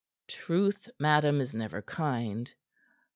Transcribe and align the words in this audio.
"Truth, 0.27 0.89
madam, 0.97 1.39
is 1.41 1.53
never 1.53 1.83
kind." 1.83 2.51